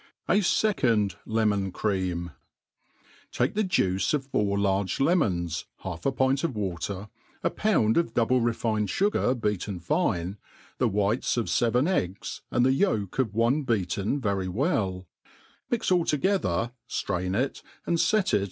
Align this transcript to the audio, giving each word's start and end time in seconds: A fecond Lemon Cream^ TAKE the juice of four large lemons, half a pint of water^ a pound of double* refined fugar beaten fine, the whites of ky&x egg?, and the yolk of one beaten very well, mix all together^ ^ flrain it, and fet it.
A 0.27 0.39
fecond 0.41 1.13
Lemon 1.27 1.71
Cream^ 1.71 2.33
TAKE 3.31 3.53
the 3.53 3.63
juice 3.63 4.15
of 4.15 4.25
four 4.25 4.57
large 4.57 4.99
lemons, 4.99 5.65
half 5.83 6.07
a 6.07 6.11
pint 6.11 6.43
of 6.43 6.53
water^ 6.53 7.07
a 7.43 7.51
pound 7.51 7.97
of 7.97 8.15
double* 8.15 8.41
refined 8.41 8.87
fugar 8.87 9.39
beaten 9.39 9.79
fine, 9.79 10.37
the 10.79 10.89
whites 10.89 11.37
of 11.37 11.45
ky&x 11.45 11.87
egg?, 11.87 12.17
and 12.49 12.65
the 12.65 12.73
yolk 12.73 13.19
of 13.19 13.35
one 13.35 13.61
beaten 13.61 14.19
very 14.19 14.47
well, 14.47 15.07
mix 15.69 15.91
all 15.91 16.03
together^ 16.03 16.39
^ 16.39 16.71
flrain 16.89 17.37
it, 17.39 17.61
and 17.85 18.01
fet 18.01 18.33
it. 18.33 18.39